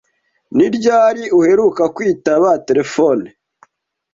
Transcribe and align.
Ni 0.55 0.67
ryari 0.75 1.23
uheruka 1.39 1.83
kwitaba 1.95 2.49
terefone? 2.67 3.25